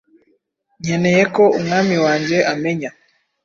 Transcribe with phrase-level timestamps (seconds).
[0.81, 2.89] Nkeneye ko umwami wanjye amenya